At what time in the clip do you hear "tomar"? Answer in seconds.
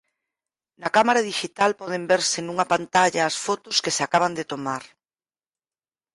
4.51-4.83